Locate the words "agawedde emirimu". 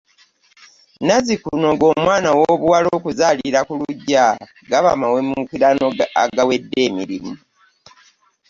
6.23-7.33